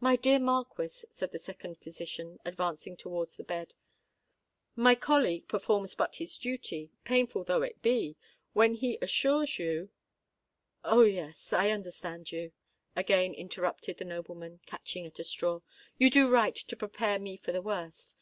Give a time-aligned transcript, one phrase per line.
[0.00, 3.74] "My dear Marquis," said the second physician, advancing towards the bed,
[4.74, 9.90] "my colleague performs but his duty—painful though it be—when he assures you——"
[10.82, 11.02] "Oh!
[11.02, 12.52] yes—I understand you,"
[12.96, 15.60] again interrupted the nobleman, catching at a straw:
[15.98, 18.12] "you do right to prepare me for the worst!